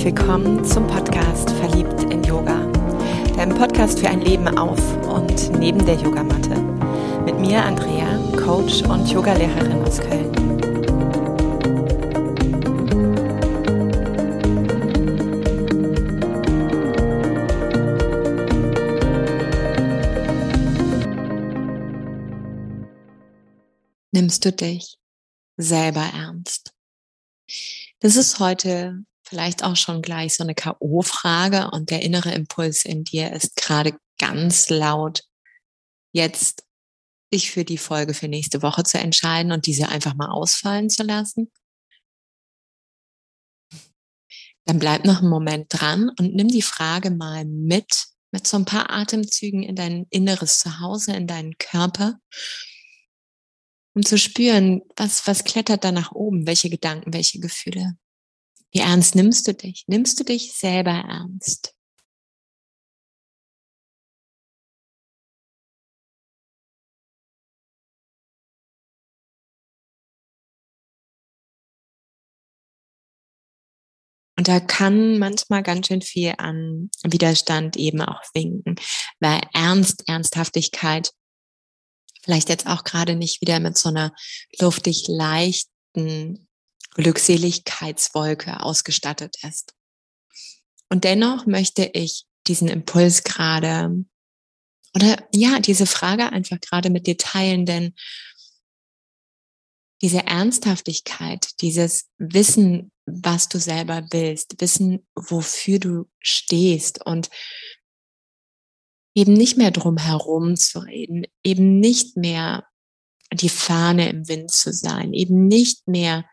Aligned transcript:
herzlich 0.00 0.16
willkommen 0.16 0.64
zum 0.64 0.86
Podcast 0.86 1.50
Verliebt 1.50 2.04
in 2.04 2.24
Yoga, 2.24 2.64
deinem 3.36 3.54
Podcast 3.54 3.98
für 3.98 4.08
ein 4.08 4.22
Leben 4.22 4.48
auf 4.56 4.80
und 5.06 5.50
neben 5.58 5.84
der 5.84 5.96
Yogamatte. 5.96 6.58
Mit 7.26 7.38
mir 7.38 7.62
Andrea, 7.62 8.16
Coach 8.42 8.80
und 8.84 9.10
Yogalehrerin 9.10 9.82
aus 9.82 10.00
Köln. 10.00 10.32
Nimmst 24.12 24.46
du 24.46 24.52
dich 24.52 24.96
selber 25.58 26.08
ernst? 26.14 26.72
Das 27.98 28.16
ist 28.16 28.40
heute 28.40 29.04
vielleicht 29.30 29.62
auch 29.62 29.76
schon 29.76 30.02
gleich 30.02 30.34
so 30.34 30.42
eine 30.42 30.56
K.O.-Frage 30.56 31.70
und 31.70 31.90
der 31.90 32.02
innere 32.02 32.32
Impuls 32.34 32.84
in 32.84 33.04
dir 33.04 33.32
ist 33.32 33.54
gerade 33.56 33.96
ganz 34.18 34.68
laut, 34.68 35.22
jetzt 36.12 36.64
dich 37.32 37.52
für 37.52 37.64
die 37.64 37.78
Folge 37.78 38.12
für 38.12 38.26
nächste 38.26 38.60
Woche 38.60 38.82
zu 38.82 38.98
entscheiden 38.98 39.52
und 39.52 39.66
diese 39.66 39.88
einfach 39.88 40.14
mal 40.14 40.30
ausfallen 40.30 40.90
zu 40.90 41.04
lassen. 41.04 41.50
Dann 44.66 44.80
bleib 44.80 45.04
noch 45.04 45.20
einen 45.20 45.30
Moment 45.30 45.66
dran 45.70 46.10
und 46.18 46.34
nimm 46.34 46.48
die 46.48 46.62
Frage 46.62 47.12
mal 47.12 47.44
mit, 47.44 48.06
mit 48.32 48.48
so 48.48 48.56
ein 48.56 48.64
paar 48.64 48.90
Atemzügen 48.90 49.62
in 49.62 49.76
dein 49.76 50.06
inneres 50.10 50.58
Zuhause, 50.58 51.12
in 51.12 51.28
deinen 51.28 51.56
Körper, 51.58 52.18
um 53.94 54.04
zu 54.04 54.18
spüren, 54.18 54.82
was, 54.96 55.26
was 55.28 55.44
klettert 55.44 55.84
da 55.84 55.92
nach 55.92 56.10
oben, 56.10 56.48
welche 56.48 56.68
Gedanken, 56.68 57.12
welche 57.12 57.38
Gefühle. 57.38 57.96
Wie 58.72 58.80
ernst 58.80 59.14
nimmst 59.14 59.46
du 59.48 59.54
dich? 59.54 59.84
Nimmst 59.88 60.20
du 60.20 60.24
dich 60.24 60.52
selber 60.52 60.92
ernst? 60.92 61.74
Und 74.40 74.48
da 74.48 74.58
kann 74.58 75.18
manchmal 75.18 75.62
ganz 75.62 75.88
schön 75.88 76.00
viel 76.00 76.32
an 76.38 76.88
Widerstand 77.04 77.76
eben 77.76 78.00
auch 78.00 78.22
winken, 78.32 78.76
weil 79.18 79.42
Ernst, 79.52 80.08
Ernsthaftigkeit 80.08 81.12
vielleicht 82.22 82.48
jetzt 82.48 82.66
auch 82.66 82.84
gerade 82.84 83.16
nicht 83.16 83.42
wieder 83.42 83.60
mit 83.60 83.76
so 83.76 83.90
einer 83.90 84.14
luftig 84.58 85.08
leichten 85.08 86.48
Glückseligkeitswolke 87.00 88.60
ausgestattet 88.60 89.36
ist. 89.42 89.74
Und 90.88 91.04
dennoch 91.04 91.46
möchte 91.46 91.90
ich 91.92 92.26
diesen 92.46 92.68
Impuls 92.68 93.22
gerade 93.24 94.04
oder 94.94 95.16
ja, 95.32 95.60
diese 95.60 95.86
Frage 95.86 96.32
einfach 96.32 96.60
gerade 96.60 96.90
mit 96.90 97.06
dir 97.06 97.16
teilen, 97.16 97.64
denn 97.64 97.94
diese 100.02 100.26
Ernsthaftigkeit, 100.26 101.60
dieses 101.60 102.08
Wissen, 102.18 102.90
was 103.06 103.48
du 103.48 103.58
selber 103.58 104.06
willst, 104.10 104.60
wissen, 104.60 105.06
wofür 105.14 105.78
du 105.78 106.08
stehst 106.20 107.04
und 107.04 107.28
eben 109.14 109.34
nicht 109.34 109.58
mehr 109.58 109.70
drum 109.70 109.98
herum 109.98 110.56
zu 110.56 110.80
reden, 110.80 111.24
eben 111.44 111.80
nicht 111.80 112.16
mehr 112.16 112.66
die 113.32 113.48
Fahne 113.48 114.08
im 114.08 114.26
Wind 114.28 114.50
zu 114.50 114.72
sein, 114.72 115.12
eben 115.12 115.46
nicht 115.46 115.86
mehr 115.86 116.24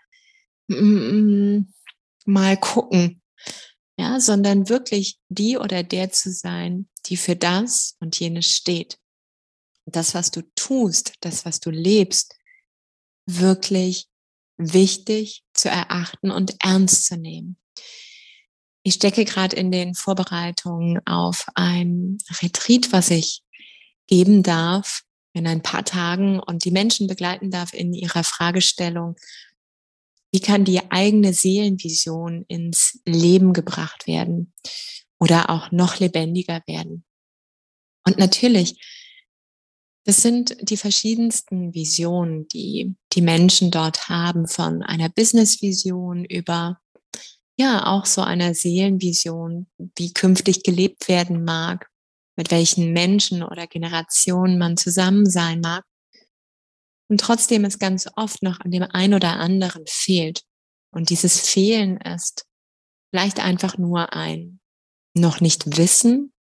mal 0.68 2.58
gucken, 2.58 3.22
ja, 3.98 4.20
sondern 4.20 4.70
wirklich 4.70 5.18
die 5.30 5.58
oder 5.58 5.84
der 5.84 6.12
zu 6.12 6.32
sein, 6.32 6.88
die 7.06 7.18
für 7.18 7.36
das 7.36 7.96
und 8.00 8.20
jenes 8.20 8.46
steht. 8.46 8.98
Das, 9.86 10.14
was 10.14 10.32
du 10.32 10.42
tust, 10.56 11.14
das, 11.22 11.46
was 11.46 11.60
du 11.60 11.70
lebst, 11.70 12.36
wirklich 13.26 14.08
wichtig 14.58 15.44
zu 15.54 15.70
erachten 15.70 16.32
und 16.32 16.56
ernst 16.60 17.06
zu 17.06 17.18
nehmen. 17.18 17.58
Ich 18.84 18.96
stecke 18.96 19.26
gerade 19.26 19.56
in 19.56 19.72
den 19.72 19.96
Vorbereitungen 19.96 21.06
auf 21.06 21.46
ein 21.56 22.18
Retreat, 22.42 22.92
was 22.92 23.10
ich 23.10 23.44
geben 24.08 24.44
darf 24.44 25.04
in 25.34 25.46
ein 25.46 25.62
paar 25.62 25.86
Tagen 25.86 26.40
und 26.40 26.66
die 26.66 26.72
Menschen 26.72 27.08
begleiten 27.08 27.52
darf 27.52 27.74
in 27.74 27.94
ihrer 27.94 28.24
Fragestellung, 28.24 29.16
wie 30.38 30.42
kann 30.42 30.66
die 30.66 30.92
eigene 30.92 31.34
Seelenvision 31.34 32.46
ins 32.48 33.02
Leben 33.06 33.54
gebracht 33.54 34.06
werden 34.06 34.54
oder 35.18 35.50
auch 35.50 35.72
noch 35.72 36.00
lebendiger 36.00 36.62
werden? 36.68 37.06
Und 38.06 38.20
natürlich, 38.20 38.80
das 40.06 40.22
sind 40.22 40.56
die 40.62 40.78
verschiedensten 40.78 41.74
Visionen, 41.74 42.48
die 42.50 42.96
die 43.14 43.24
Menschen 43.24 43.72
dort 43.72 44.10
haben, 44.10 44.48
von 44.48 44.84
einer 44.84 45.10
Business-Vision 45.10 46.24
über 46.24 46.80
ja 47.58 47.88
auch 47.88 48.06
so 48.06 48.22
einer 48.22 48.54
Seelenvision, 48.54 49.66
wie 49.98 50.14
künftig 50.14 50.62
gelebt 50.62 51.08
werden 51.08 51.46
mag, 51.46 51.90
mit 52.36 52.52
welchen 52.52 52.94
Menschen 52.94 53.42
oder 53.42 53.66
Generationen 53.66 54.60
man 54.60 54.78
zusammen 54.78 55.28
sein 55.28 55.62
mag 55.62 55.84
und 57.10 57.22
trotzdem 57.22 57.66
es 57.66 57.80
ganz 57.80 58.08
oft 58.16 58.44
noch 58.44 58.60
an 58.60 58.72
dem 58.72 58.84
einen 58.84 59.14
oder 59.14 59.38
anderen 59.38 59.84
fehlt. 59.88 60.44
Und 60.92 61.10
dieses 61.10 61.42
Fehlen 61.42 61.98
ist 61.98 62.46
vielleicht 63.12 63.40
einfach 63.40 63.78
nur 63.78 64.14
ein 64.14 64.60
noch 65.14 65.42
nicht 65.42 65.78
wissen, 65.78 66.34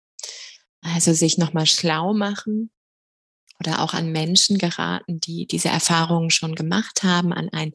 also 0.81 1.13
sich 1.13 1.37
nochmal 1.37 1.65
schlau 1.65 2.13
machen 2.13 2.71
oder 3.59 3.81
auch 3.81 3.93
an 3.93 4.11
Menschen 4.11 4.57
geraten, 4.57 5.19
die 5.19 5.47
diese 5.47 5.69
Erfahrungen 5.69 6.29
schon 6.29 6.55
gemacht 6.55 7.03
haben, 7.03 7.33
an 7.33 7.49
ein 7.49 7.73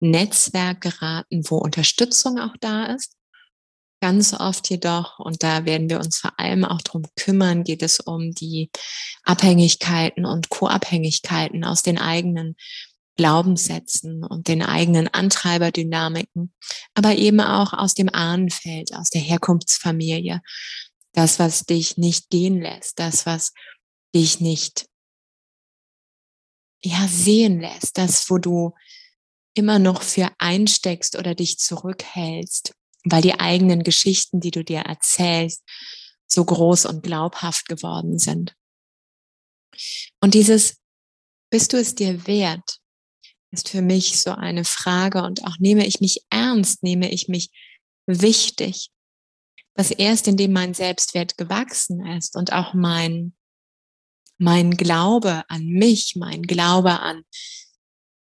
Netzwerk 0.00 0.80
geraten, 0.80 1.42
wo 1.48 1.58
Unterstützung 1.58 2.38
auch 2.38 2.56
da 2.60 2.86
ist. 2.86 3.16
Ganz 4.02 4.32
oft 4.32 4.70
jedoch, 4.70 5.18
und 5.18 5.42
da 5.42 5.66
werden 5.66 5.90
wir 5.90 5.98
uns 5.98 6.18
vor 6.18 6.32
allem 6.38 6.64
auch 6.64 6.80
drum 6.80 7.04
kümmern, 7.16 7.64
geht 7.64 7.82
es 7.82 8.00
um 8.00 8.32
die 8.32 8.70
Abhängigkeiten 9.24 10.24
und 10.24 10.48
Co-Abhängigkeiten 10.48 11.64
aus 11.64 11.82
den 11.82 11.98
eigenen 11.98 12.56
Glaubenssätzen 13.16 14.24
und 14.24 14.48
den 14.48 14.62
eigenen 14.62 15.08
Antreiberdynamiken, 15.08 16.54
aber 16.94 17.16
eben 17.16 17.40
auch 17.40 17.74
aus 17.74 17.92
dem 17.92 18.08
Ahnenfeld, 18.08 18.94
aus 18.94 19.10
der 19.10 19.20
Herkunftsfamilie. 19.20 20.40
Das, 21.12 21.38
was 21.38 21.66
dich 21.66 21.98
nicht 21.98 22.30
gehen 22.30 22.62
lässt, 22.62 22.98
das, 22.98 23.26
was 23.26 23.52
dich 24.14 24.40
nicht 24.40 24.86
ja, 26.82 27.06
sehen 27.08 27.60
lässt, 27.60 27.98
das, 27.98 28.30
wo 28.30 28.38
du 28.38 28.72
immer 29.54 29.78
noch 29.78 30.02
für 30.02 30.30
einsteckst 30.38 31.18
oder 31.18 31.34
dich 31.34 31.58
zurückhältst, 31.58 32.72
weil 33.04 33.22
die 33.22 33.38
eigenen 33.38 33.82
Geschichten, 33.82 34.40
die 34.40 34.50
du 34.50 34.64
dir 34.64 34.80
erzählst, 34.80 35.62
so 36.26 36.44
groß 36.44 36.86
und 36.86 37.02
glaubhaft 37.02 37.68
geworden 37.68 38.18
sind. 38.18 38.54
Und 40.20 40.34
dieses, 40.34 40.78
bist 41.50 41.72
du 41.72 41.78
es 41.78 41.94
dir 41.94 42.26
wert, 42.26 42.78
ist 43.50 43.68
für 43.68 43.82
mich 43.82 44.20
so 44.20 44.32
eine 44.32 44.64
Frage 44.64 45.22
und 45.22 45.44
auch 45.44 45.58
nehme 45.58 45.86
ich 45.86 46.00
mich 46.00 46.24
ernst, 46.30 46.82
nehme 46.82 47.10
ich 47.10 47.28
mich 47.28 47.50
wichtig, 48.06 48.90
dass 49.74 49.90
erst 49.90 50.28
indem 50.28 50.52
mein 50.52 50.74
Selbstwert 50.74 51.36
gewachsen 51.36 52.06
ist 52.06 52.36
und 52.36 52.52
auch 52.52 52.74
mein, 52.74 53.34
mein 54.38 54.76
Glaube 54.76 55.44
an 55.48 55.66
mich, 55.66 56.14
mein 56.16 56.42
Glaube 56.42 57.00
an 57.00 57.24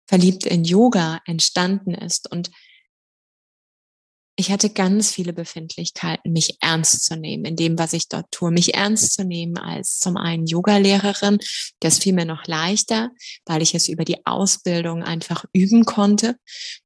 verliebt 0.07 0.45
in 0.45 0.65
Yoga 0.65 1.21
entstanden 1.25 1.95
ist 1.95 2.31
und 2.31 2.51
ich 4.37 4.51
hatte 4.51 4.71
ganz 4.71 5.13
viele 5.13 5.33
Befindlichkeiten, 5.33 6.33
mich 6.33 6.59
ernst 6.61 7.05
zu 7.05 7.17
nehmen 7.17 7.45
in 7.45 7.57
dem, 7.57 7.79
was 7.79 7.93
ich 7.93 8.09
dort 8.09 8.31
tue, 8.33 8.51
mich 8.51 8.75
ernst 8.75 9.15
zu 9.15 9.25
nehmen 9.25 9.59
als 9.59 9.99
zum 9.99 10.17
einen 10.17 10.47
Yoga-Lehrerin. 10.47 11.39
Das 11.81 11.99
fiel 11.99 12.15
mir 12.15 12.25
noch 12.25 12.47
leichter, 12.47 13.11
weil 13.47 13.63
ich 13.63 13.75
es 13.75 13.89
über 13.89 14.05
die 14.05 14.27
Ausbildung 14.27 15.05
einfach 15.05 15.45
üben 15.53 15.85
konnte. 15.85 16.37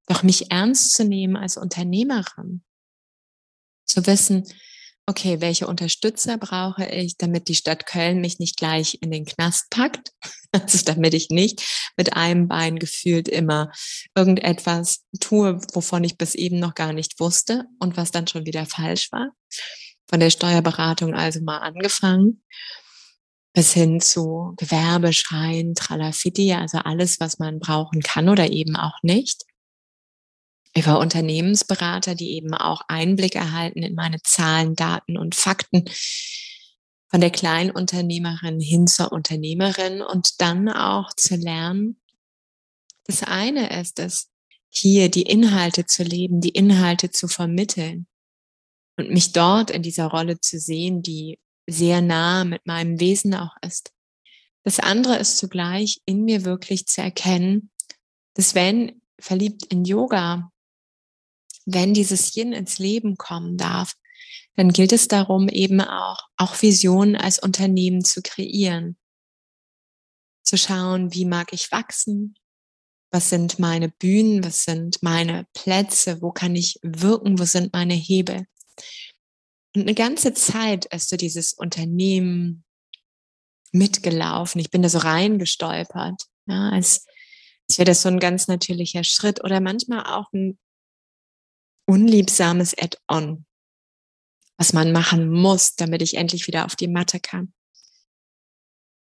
Doch 0.07 0.23
mich 0.23 0.51
ernst 0.51 0.93
zu 0.93 1.05
nehmen 1.05 1.37
als 1.37 1.57
Unternehmerin. 1.57 2.63
Zu 3.87 4.07
wissen, 4.07 4.47
okay, 5.09 5.41
welche 5.41 5.67
Unterstützer 5.67 6.37
brauche 6.37 6.85
ich, 6.85 7.17
damit 7.17 7.49
die 7.49 7.55
Stadt 7.55 7.87
Köln 7.87 8.21
mich 8.21 8.39
nicht 8.39 8.59
gleich 8.59 8.99
in 9.01 9.11
den 9.11 9.25
Knast 9.25 9.71
packt? 9.71 10.13
Also 10.51 10.79
damit 10.83 11.13
ich 11.13 11.29
nicht 11.29 11.63
mit 11.99 12.15
einem 12.15 12.49
Bein 12.49 12.79
gefühlt 12.79 13.29
immer 13.29 13.71
irgendetwas 14.17 15.05
tue, 15.21 15.61
wovon 15.75 16.05
ich 16.05 16.17
bis 16.17 16.35
eben 16.35 16.59
noch 16.59 16.75
gar 16.75 16.95
nicht 16.95 17.21
wusste 17.21 17.67
und 17.79 17.99
was 17.99 18.13
dann 18.13 18.27
schon 18.27 18.47
wieder 18.47 18.65
falsch 18.65 19.13
war. 19.13 19.29
Von 20.09 20.21
der 20.21 20.31
Steuerberatung 20.31 21.13
also 21.13 21.43
mal 21.43 21.59
angefangen 21.59 22.43
bis 23.53 23.75
hin 23.75 24.01
zu 24.01 24.55
Gewerbeschein, 24.57 25.75
Tralafiti, 25.75 26.55
also 26.55 26.79
alles, 26.79 27.21
was 27.21 27.39
man 27.39 27.59
brauchen 27.59 28.01
kann 28.01 28.31
oder 28.31 28.51
eben 28.51 28.75
auch 28.75 28.97
nicht. 29.03 29.43
Über 30.79 30.99
Unternehmensberater, 30.99 32.15
die 32.15 32.33
eben 32.33 32.55
auch 32.55 32.83
Einblick 32.89 33.35
erhalten 33.35 33.83
in 33.83 33.95
meine 33.95 34.23
Zahlen, 34.23 34.75
Daten 34.75 35.17
und 35.17 35.35
Fakten 35.35 35.85
von 37.11 37.21
der 37.21 37.31
Kleinunternehmerin 37.31 38.61
hin 38.61 38.87
zur 38.87 39.13
Unternehmerin 39.13 40.03
und 40.03 40.41
dann 40.41 40.69
auch 40.69 41.13
zu 41.15 41.37
lernen. 41.37 42.01
Das 43.05 43.23
eine 43.23 43.81
ist 43.81 43.99
es, 43.99 44.31
hier 44.69 45.11
die 45.11 45.23
Inhalte 45.23 45.87
zu 45.87 46.03
leben, 46.03 46.41
die 46.41 46.51
Inhalte 46.51 47.11
zu 47.11 47.27
vermitteln 47.27 48.07
und 48.97 49.11
mich 49.11 49.33
dort 49.33 49.71
in 49.71 49.83
dieser 49.83 50.07
Rolle 50.07 50.41
zu 50.41 50.59
sehen, 50.59 51.03
die 51.03 51.39
sehr 51.67 52.03
nah 52.03 52.45
mit 52.45 52.67
meinem 52.67 53.01
Wesen 53.01 53.35
auch 53.35 53.57
ist. 53.63 53.93
Das 54.65 54.81
andere 54.81 55.17
ist 55.17 55.39
zugleich 55.39 56.01
in 56.05 56.25
mir 56.25 56.45
wirklich 56.45 56.87
zu 56.87 57.01
erkennen, 57.01 57.71
dass 58.35 58.55
wenn 58.55 59.01
verliebt 59.19 59.65
in 59.65 59.85
Yoga, 59.85 60.53
wenn 61.71 61.93
dieses 61.93 62.35
Yin 62.35 62.53
ins 62.53 62.79
Leben 62.79 63.17
kommen 63.17 63.59
darf, 63.59 63.95
dann 64.57 64.73
gilt 64.73 64.93
es 64.93 65.07
darum, 65.07 65.49
eben 65.49 65.81
auch, 65.81 66.19
auch 66.37 66.63
Visionen 66.63 67.15
als 67.15 67.39
Unternehmen 67.39 68.05
zu 68.05 68.23
kreieren. 68.23 68.97
Zu 70.43 70.57
schauen, 70.57 71.13
wie 71.13 71.27
mag 71.27 71.53
ich 71.53 71.71
wachsen? 71.71 72.35
Was 73.11 73.29
sind 73.29 73.59
meine 73.59 73.91
Bühnen? 73.91 74.43
Was 74.45 74.65
sind 74.65 75.03
meine 75.03 75.47
Plätze? 75.53 76.23
Wo 76.23 76.33
kann 76.33 76.57
ich 76.57 76.79
wirken? 76.83 77.39
Wo 77.39 77.45
sind 77.45 77.73
meine 77.75 77.95
Hebel? 77.95 78.47
Und 79.77 79.83
eine 79.83 79.95
ganze 79.95 80.33
Zeit 80.33 80.87
ist 80.87 81.11
so 81.11 81.17
dieses 81.17 81.53
Unternehmen 81.53 82.65
mitgelaufen. 83.73 84.61
Ich 84.61 84.71
bin 84.71 84.81
da 84.81 84.89
so 84.89 84.99
reingestolpert, 84.99 86.23
ja, 86.47 86.71
als, 86.71 87.07
als 87.69 87.79
wäre 87.79 87.87
das 87.87 88.01
so 88.01 88.09
ein 88.09 88.21
ganz 88.21 88.49
natürlicher 88.49 89.05
Schritt 89.05 89.45
oder 89.45 89.61
manchmal 89.61 90.05
auch 90.07 90.33
ein 90.33 90.59
unliebsames 91.89 92.77
Add-on, 92.79 93.47
was 94.59 94.73
man 94.73 94.93
machen 94.93 95.31
muss, 95.31 95.75
damit 95.75 96.03
ich 96.03 96.17
endlich 96.17 96.47
wieder 96.47 96.67
auf 96.67 96.77
die 96.77 96.89
Matte 96.89 97.19
kann. 97.19 97.53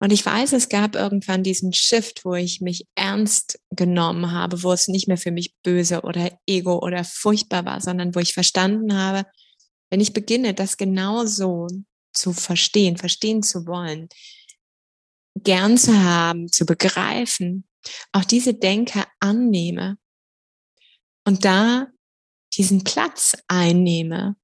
Und 0.01 0.13
ich 0.13 0.27
weiß, 0.27 0.53
es 0.53 0.69
gab 0.69 0.97
irgendwann 0.97 1.43
diesen 1.43 1.73
Shift, 1.73 2.27
wo 2.27 2.35
ich 2.35 2.61
mich 2.61 2.87
ernst 2.95 3.59
genommen 3.71 4.33
habe, 4.33 4.63
wo 4.63 4.73
es 4.73 4.87
nicht 4.87 5.09
mehr 5.09 5.17
für 5.17 5.31
mich 5.31 5.55
böse 5.63 6.03
oder 6.03 6.39
ego 6.47 6.79
oder 6.81 7.05
furchtbar 7.05 7.65
war, 7.65 7.81
sondern 7.81 8.15
wo 8.15 8.19
ich 8.19 8.35
verstanden 8.35 8.95
habe, 8.95 9.27
wenn 9.91 10.01
ich 10.01 10.13
beginne, 10.13 10.53
das 10.53 10.77
genau 10.77 11.25
so 11.25 11.69
zu 12.13 12.35
verstehen, 12.35 12.99
verstehen 12.99 13.43
zu 13.43 13.67
wollen, 13.67 14.09
gern 15.37 15.79
zu 15.79 15.97
haben, 15.99 16.53
zu 16.53 16.67
begreifen, 16.67 17.67
auch 18.13 18.25
diese 18.25 18.53
Denke 18.53 19.05
annehme 19.21 19.97
und 21.25 21.47
da 21.47 21.87
diesen 22.56 22.85
Platz 22.85 23.37
einnehme, 23.49 24.37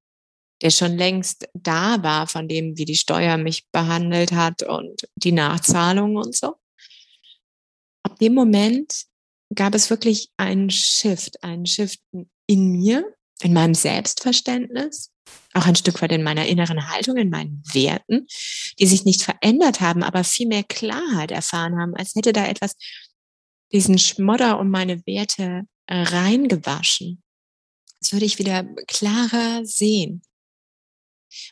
der 0.62 0.70
schon 0.70 0.96
längst 0.96 1.48
da 1.54 2.02
war, 2.02 2.26
von 2.26 2.48
dem, 2.48 2.76
wie 2.76 2.84
die 2.84 2.96
Steuer 2.96 3.36
mich 3.36 3.66
behandelt 3.72 4.32
hat 4.32 4.62
und 4.62 5.08
die 5.16 5.32
Nachzahlung 5.32 6.16
und 6.16 6.34
so. 6.34 6.56
Ab 8.02 8.18
dem 8.18 8.34
Moment 8.34 9.06
gab 9.54 9.74
es 9.74 9.90
wirklich 9.90 10.30
einen 10.36 10.70
Shift, 10.70 11.42
einen 11.42 11.66
Shift 11.66 12.00
in 12.46 12.70
mir, 12.70 13.14
in 13.42 13.52
meinem 13.52 13.74
Selbstverständnis, 13.74 15.10
auch 15.54 15.66
ein 15.66 15.76
Stück 15.76 16.02
weit 16.02 16.12
in 16.12 16.22
meiner 16.22 16.46
inneren 16.46 16.90
Haltung, 16.90 17.16
in 17.16 17.30
meinen 17.30 17.62
Werten, 17.72 18.26
die 18.78 18.86
sich 18.86 19.04
nicht 19.04 19.22
verändert 19.22 19.80
haben, 19.80 20.02
aber 20.02 20.24
viel 20.24 20.46
mehr 20.46 20.64
Klarheit 20.64 21.30
erfahren 21.30 21.78
haben, 21.80 21.94
als 21.94 22.14
hätte 22.14 22.32
da 22.32 22.46
etwas 22.46 22.76
diesen 23.72 23.98
Schmodder 23.98 24.58
um 24.58 24.68
meine 24.70 25.04
Werte 25.06 25.62
äh, 25.86 26.02
reingewaschen. 26.02 27.22
Als 28.00 28.12
würde 28.12 28.26
ich 28.26 28.38
wieder 28.38 28.64
klarer 28.86 29.64
sehen. 29.64 30.22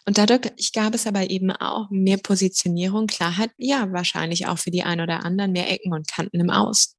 Und 0.07 0.19
dadurch 0.19 0.73
gab 0.73 0.95
es 0.95 1.07
aber 1.07 1.31
eben 1.31 1.53
auch 1.53 1.89
mehr 1.91 2.19
Positionierung, 2.19 3.07
Klarheit, 3.07 3.53
ja, 3.59 3.93
wahrscheinlich 3.93 4.47
auch 4.47 4.59
für 4.59 4.71
die 4.71 4.83
ein 4.83 5.01
oder 5.01 5.25
anderen 5.25 5.53
mehr 5.53 5.71
Ecken 5.71 5.93
und 5.93 6.09
Kanten 6.09 6.41
im 6.41 6.51
Aus. 6.51 6.97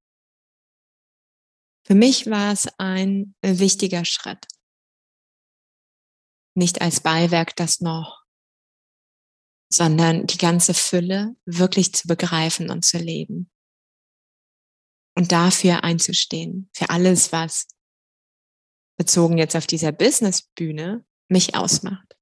Für 1.85 1.95
mich 1.95 2.27
war 2.27 2.53
es 2.53 2.67
ein 2.77 3.35
wichtiger 3.41 4.05
Schritt 4.05 4.45
nicht 6.59 6.81
als 6.81 6.99
Beiwerk 6.99 7.55
das 7.55 7.81
noch, 7.81 8.23
sondern 9.71 10.27
die 10.27 10.37
ganze 10.37 10.73
Fülle 10.75 11.35
wirklich 11.45 11.93
zu 11.93 12.07
begreifen 12.07 12.69
und 12.69 12.85
zu 12.85 12.97
leben. 12.97 13.49
Und 15.15 15.31
dafür 15.31 15.83
einzustehen, 15.83 16.69
für 16.73 16.89
alles, 16.89 17.31
was 17.31 17.67
bezogen 18.99 19.37
jetzt 19.37 19.55
auf 19.55 19.65
dieser 19.65 19.93
Businessbühne 19.93 21.05
mich 21.29 21.55
ausmacht. 21.55 22.17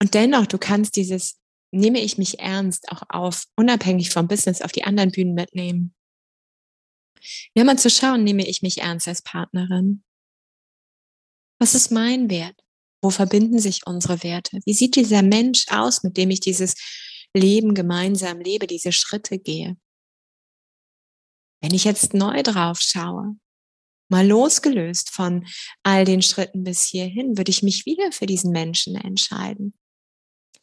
Und 0.00 0.14
dennoch, 0.14 0.46
du 0.46 0.56
kannst 0.56 0.94
dieses, 0.94 1.40
nehme 1.72 2.00
ich 2.00 2.16
mich 2.18 2.38
ernst, 2.38 2.88
auch 2.90 3.02
auf, 3.08 3.44
unabhängig 3.56 4.10
vom 4.10 4.28
Business, 4.28 4.62
auf 4.62 4.70
die 4.70 4.84
anderen 4.84 5.10
Bühnen 5.10 5.34
mitnehmen. 5.34 5.94
Ja, 7.54 7.64
mal 7.64 7.76
zu 7.76 7.90
schauen, 7.90 8.22
nehme 8.22 8.46
ich 8.46 8.62
mich 8.62 8.78
ernst 8.78 9.08
als 9.08 9.22
Partnerin? 9.22 10.04
Was 11.60 11.74
ist 11.74 11.90
mein 11.90 12.30
Wert? 12.30 12.62
Wo 13.02 13.10
verbinden 13.10 13.58
sich 13.58 13.84
unsere 13.84 14.22
Werte? 14.22 14.60
Wie 14.64 14.74
sieht 14.74 14.94
dieser 14.94 15.22
Mensch 15.22 15.66
aus, 15.68 16.04
mit 16.04 16.16
dem 16.16 16.30
ich 16.30 16.38
dieses 16.38 16.76
Leben 17.34 17.74
gemeinsam 17.74 18.38
lebe, 18.38 18.68
diese 18.68 18.92
Schritte 18.92 19.40
gehe? 19.40 19.76
Wenn 21.60 21.74
ich 21.74 21.82
jetzt 21.82 22.14
neu 22.14 22.44
drauf 22.44 22.80
schaue, 22.80 23.36
mal 24.08 24.26
losgelöst 24.26 25.10
von 25.10 25.46
all 25.82 26.04
den 26.04 26.22
Schritten 26.22 26.64
bis 26.64 26.84
hierhin, 26.84 27.36
würde 27.36 27.50
ich 27.50 27.62
mich 27.62 27.86
wieder 27.86 28.12
für 28.12 28.26
diesen 28.26 28.52
Menschen 28.52 28.96
entscheiden. 28.96 29.74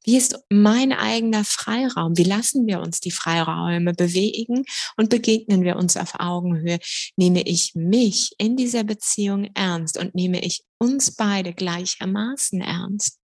Wie 0.06 0.18
ist 0.18 0.38
mein 0.50 0.94
eigener 0.94 1.44
Freiraum? 1.44 2.15
Wie 2.15 2.24
lassen 2.24 2.68
wir 2.68 2.80
uns 2.80 3.00
die 3.00 3.09
Freiräume 3.09 3.94
bewegen 3.94 4.63
und 4.97 5.09
begegnen 5.09 5.63
wir 5.63 5.77
uns 5.77 5.97
auf 5.97 6.19
Augenhöhe? 6.19 6.77
Nehme 7.18 7.42
ich 7.42 7.74
mich 7.74 8.36
in 8.38 8.56
dieser 8.56 8.83
Beziehung 8.83 9.50
ernst 9.56 9.98
und 9.98 10.13
nehme 10.13 10.44
ich 10.45 10.63
uns 10.77 11.15
beide 11.15 11.53
gleichermaßen 11.53 12.62
ernst? 12.62 13.19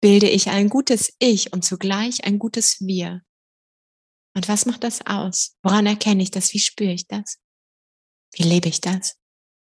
Bilde 0.00 0.28
ich 0.28 0.48
ein 0.48 0.68
gutes 0.68 1.14
Ich 1.20 1.52
und 1.52 1.64
zugleich 1.64 2.24
ein 2.24 2.40
gutes 2.40 2.80
Wir? 2.80 3.22
Und 4.36 4.48
was 4.48 4.66
macht 4.66 4.82
das 4.82 5.06
aus? 5.06 5.56
Woran 5.62 5.86
erkenne 5.86 6.24
ich 6.24 6.32
das? 6.32 6.52
Wie 6.52 6.58
spüre 6.58 6.92
ich 6.92 7.06
das? 7.06 7.38
Wie 8.34 8.42
lebe 8.42 8.68
ich 8.68 8.80
das? 8.80 9.16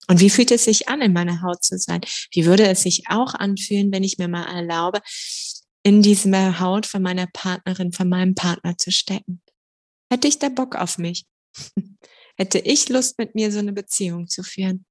Und 0.08 0.20
wie 0.20 0.30
fühlt 0.30 0.52
es 0.52 0.66
sich 0.66 0.88
an, 0.88 1.02
in 1.02 1.14
meiner 1.14 1.42
Haut 1.42 1.64
zu 1.64 1.78
sein? 1.78 2.02
Wie 2.32 2.46
würde 2.46 2.68
es 2.68 2.84
sich 2.84 3.04
auch 3.10 3.34
anfühlen, 3.34 3.92
wenn 3.92 4.04
ich 4.04 4.18
mir 4.18 4.28
mal 4.28 4.44
erlaube, 4.44 5.02
in 5.84 6.02
diese 6.02 6.60
Haut 6.60 6.86
von 6.86 7.02
meiner 7.02 7.28
Partnerin, 7.28 7.92
von 7.92 8.08
meinem 8.10 8.36
Partner 8.36 8.78
zu 8.78 8.92
stecken? 8.92 9.42
Hätte 10.12 10.28
ich 10.28 10.40
da 10.40 10.50
Bock 10.50 10.76
auf 10.76 10.98
mich? 10.98 11.26
Hätte 12.38 12.60
ich 12.60 12.90
Lust, 12.90 13.18
mit 13.18 13.34
mir 13.34 13.52
so 13.52 13.60
eine 13.60 13.74
Beziehung 13.74 14.28
zu 14.28 14.44
führen? 14.44 14.86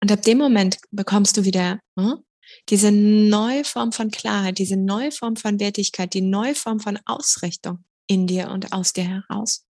Und 0.00 0.12
ab 0.12 0.22
dem 0.22 0.38
Moment 0.38 0.78
bekommst 0.90 1.36
du 1.36 1.44
wieder 1.44 1.80
hm, 1.98 2.24
diese 2.68 2.92
neue 2.92 3.64
Form 3.64 3.92
von 3.92 4.10
Klarheit, 4.10 4.58
diese 4.58 4.76
neue 4.76 5.10
Form 5.10 5.36
von 5.36 5.58
Wertigkeit, 5.60 6.14
die 6.14 6.20
neue 6.20 6.54
Form 6.54 6.80
von 6.80 6.98
Ausrichtung 7.04 7.84
in 8.06 8.26
dir 8.26 8.50
und 8.50 8.72
aus 8.72 8.92
dir 8.92 9.04
heraus. 9.04 9.67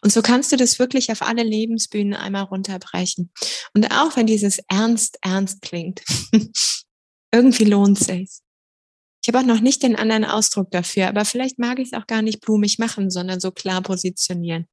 Und 0.00 0.12
so 0.12 0.22
kannst 0.22 0.52
du 0.52 0.56
das 0.56 0.78
wirklich 0.78 1.10
auf 1.12 1.22
alle 1.22 1.42
Lebensbühnen 1.42 2.14
einmal 2.14 2.44
runterbrechen. 2.44 3.30
Und 3.74 3.90
auch 3.92 4.16
wenn 4.16 4.26
dieses 4.26 4.58
ernst, 4.68 5.18
ernst 5.22 5.62
klingt, 5.62 6.02
irgendwie 7.32 7.64
lohnt 7.64 7.98
sich. 7.98 8.30
Ich 9.22 9.28
habe 9.28 9.40
auch 9.40 9.46
noch 9.46 9.60
nicht 9.60 9.82
den 9.82 9.96
anderen 9.96 10.24
Ausdruck 10.24 10.70
dafür, 10.70 11.08
aber 11.08 11.24
vielleicht 11.24 11.58
mag 11.58 11.78
ich 11.78 11.88
es 11.88 11.92
auch 11.92 12.06
gar 12.06 12.22
nicht 12.22 12.40
blumig 12.40 12.78
machen, 12.78 13.10
sondern 13.10 13.38
so 13.38 13.50
klar 13.50 13.82
positionieren. 13.82 14.66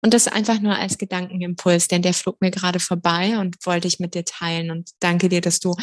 Und 0.00 0.14
das 0.14 0.28
einfach 0.28 0.60
nur 0.60 0.76
als 0.76 0.96
Gedankenimpuls, 0.96 1.88
denn 1.88 2.02
der 2.02 2.14
flog 2.14 2.40
mir 2.40 2.50
gerade 2.50 2.80
vorbei 2.80 3.38
und 3.38 3.56
wollte 3.66 3.88
ich 3.88 3.98
mit 3.98 4.14
dir 4.14 4.24
teilen. 4.24 4.70
Und 4.70 4.90
danke 5.00 5.28
dir, 5.28 5.40
dass 5.40 5.58
du 5.58 5.74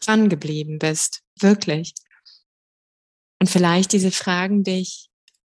dran 0.00 0.28
geblieben 0.28 0.78
bist. 0.78 1.22
Wirklich. 1.38 1.94
Und 3.40 3.50
vielleicht 3.50 3.92
diese 3.92 4.12
Fragen 4.12 4.62
dich 4.62 5.09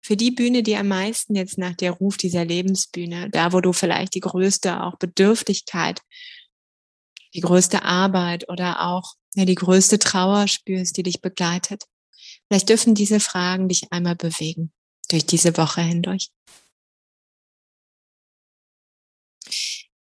für 0.10 0.18
die 0.18 0.32
Bühne, 0.32 0.63
die 0.63 0.75
am 0.75 0.88
meisten 0.88 1.36
jetzt 1.36 1.60
nach 1.60 1.75
dir 1.75 1.92
ruft, 1.92 2.24
dieser 2.24 2.44
Lebensbühne, 2.44 3.30
da 3.30 3.54
wo 3.54 3.62
du 3.62 3.74
vielleicht 3.74 4.16
die 4.16 4.22
größte 4.22 4.82
auch 4.82 4.98
Bedürftigkeit, 4.98 6.01
die 7.36 7.42
größte 7.42 7.84
Arbeit 7.84 8.50
oder 8.50 8.88
auch 8.88 9.13
ja, 9.36 9.46
die 9.46 9.54
größte 9.54 10.00
Trauer 10.00 10.48
spürst, 10.48 10.98
die 10.98 11.04
dich 11.04 11.22
begleitet. 11.22 11.84
Vielleicht 12.48 12.70
dürfen 12.70 12.96
diese 12.96 13.20
Fragen 13.20 13.68
dich 13.68 13.92
einmal 13.92 14.16
bewegen 14.16 14.74
durch 15.10 15.28
diese 15.28 15.56
Woche 15.58 15.82
hindurch. 15.82 16.32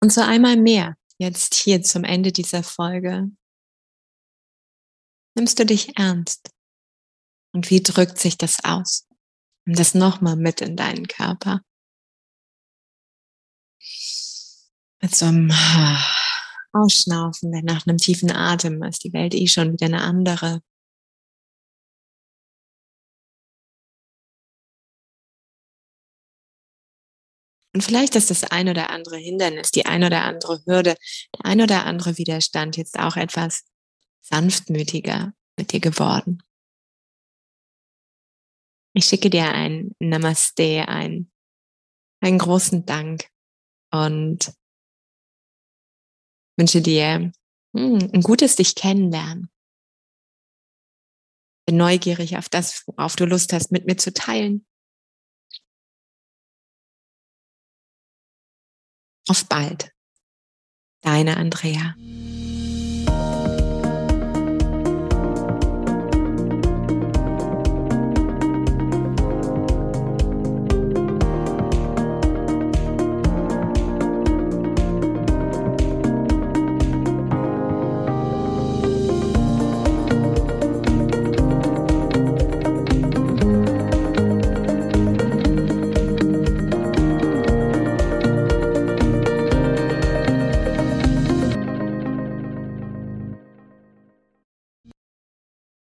Und 0.00 0.14
so 0.14 0.22
einmal 0.22 0.56
mehr, 0.56 0.96
jetzt 1.18 1.54
hier 1.56 1.82
zum 1.82 2.04
Ende 2.04 2.32
dieser 2.32 2.62
Folge. 2.62 3.30
Nimmst 5.34 5.58
du 5.58 5.66
dich 5.66 5.98
ernst? 5.98 6.48
Und 7.52 7.68
wie 7.68 7.82
drückt 7.82 8.18
sich 8.18 8.38
das 8.38 8.64
aus? 8.64 9.09
Nimm 9.70 9.76
das 9.76 9.94
nochmal 9.94 10.34
mit 10.34 10.62
in 10.62 10.74
deinen 10.74 11.06
Körper. 11.06 11.60
Mit 15.00 15.14
so 15.14 15.26
einem 15.26 15.52
Ausschnaufen, 16.72 17.52
denn 17.52 17.66
nach 17.66 17.86
einem 17.86 17.98
tiefen 17.98 18.32
Atem 18.32 18.82
ist 18.82 19.04
die 19.04 19.12
Welt 19.12 19.32
eh 19.32 19.46
schon 19.46 19.72
wieder 19.72 19.86
eine 19.86 20.00
andere. 20.00 20.60
Und 27.72 27.84
vielleicht 27.84 28.16
ist 28.16 28.30
das 28.30 28.42
ein 28.42 28.68
oder 28.68 28.90
andere 28.90 29.18
Hindernis, 29.18 29.70
die 29.70 29.86
ein 29.86 30.02
oder 30.02 30.24
andere 30.24 30.64
Hürde, 30.66 30.96
der 31.36 31.46
ein 31.46 31.60
oder 31.60 31.86
andere 31.86 32.18
Widerstand 32.18 32.76
jetzt 32.76 32.98
auch 32.98 33.16
etwas 33.16 33.62
sanftmütiger 34.20 35.32
mit 35.56 35.70
dir 35.70 35.78
geworden. 35.78 36.42
Ich 38.92 39.04
schicke 39.04 39.30
dir 39.30 39.52
ein 39.52 39.94
Namaste, 40.00 40.88
ein, 40.88 41.30
einen 42.20 42.38
großen 42.38 42.86
Dank 42.86 43.28
und 43.92 44.52
wünsche 46.56 46.82
dir 46.82 47.32
hm, 47.74 48.10
ein 48.12 48.22
gutes 48.22 48.56
dich 48.56 48.74
kennenlernen. 48.74 49.48
Bin 51.66 51.76
neugierig 51.76 52.36
auf 52.36 52.48
das, 52.48 52.86
worauf 52.86 53.14
du 53.14 53.26
Lust 53.26 53.52
hast, 53.52 53.70
mit 53.70 53.86
mir 53.86 53.96
zu 53.96 54.12
teilen. 54.12 54.66
Auf 59.28 59.46
bald. 59.48 59.92
Deine 61.02 61.36
Andrea. 61.36 61.94